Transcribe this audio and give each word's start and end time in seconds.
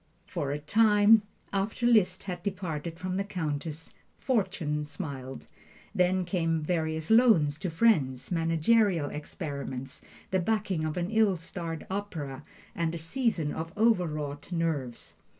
For 0.25 0.51
a 0.51 0.57
time 0.57 1.21
after 1.53 1.85
Liszt 1.85 2.23
had 2.23 2.43
parted 2.55 2.97
from 2.97 3.17
the 3.17 3.23
Countess, 3.23 3.93
fortune 4.17 4.83
smiled. 4.83 5.45
Then 5.93 6.25
came 6.25 6.63
various 6.63 7.11
loans 7.11 7.59
to 7.59 7.69
friends, 7.69 8.31
managerial 8.31 9.11
experiments, 9.11 10.01
the 10.31 10.39
backing 10.39 10.85
of 10.85 10.97
an 10.97 11.11
ill 11.11 11.37
starred 11.37 11.85
opera, 11.87 12.41
and 12.73 12.95
a 12.95 12.97
season 12.97 13.51
of 13.53 13.71
overwrought 13.77 14.51
nerves. 14.51 15.17